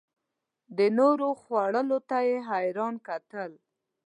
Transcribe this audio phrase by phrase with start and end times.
[0.77, 3.51] د نورو خولو ته یې حیران کتل.